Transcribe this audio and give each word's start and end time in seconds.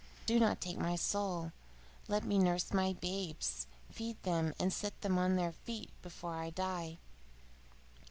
Do 0.25 0.39
not 0.39 0.59
take 0.59 0.79
my 0.79 0.95
soul! 0.95 1.51
Let 2.07 2.23
me 2.23 2.39
nurse 2.39 2.73
my 2.73 2.93
babes, 2.93 3.67
feed 3.91 4.17
them, 4.23 4.51
and 4.59 4.73
set 4.73 4.99
them 5.01 5.19
on 5.19 5.35
their 5.35 5.51
feet 5.53 5.91
before 6.01 6.37
I 6.37 6.49
die. 6.49 6.97